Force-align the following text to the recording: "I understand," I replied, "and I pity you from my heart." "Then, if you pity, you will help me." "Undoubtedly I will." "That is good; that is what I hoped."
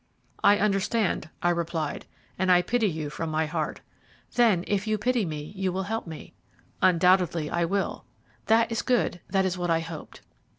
"I 0.43 0.57
understand," 0.57 1.29
I 1.43 1.51
replied, 1.51 2.07
"and 2.39 2.51
I 2.51 2.63
pity 2.63 2.87
you 2.87 3.11
from 3.11 3.29
my 3.29 3.45
heart." 3.45 3.81
"Then, 4.33 4.63
if 4.65 4.87
you 4.87 4.97
pity, 4.97 5.21
you 5.55 5.71
will 5.71 5.83
help 5.83 6.07
me." 6.07 6.33
"Undoubtedly 6.81 7.51
I 7.51 7.65
will." 7.65 8.05
"That 8.47 8.71
is 8.71 8.81
good; 8.81 9.19
that 9.29 9.45
is 9.45 9.59
what 9.59 9.69
I 9.69 9.81
hoped." 9.81 10.21